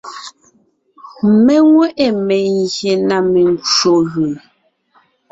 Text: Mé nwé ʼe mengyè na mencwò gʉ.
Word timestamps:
Mé 1.43 1.55
nwé 1.69 1.85
ʼe 1.97 2.07
mengyè 2.27 2.93
na 3.07 3.17
mencwò 3.31 3.93
gʉ. 4.11 4.27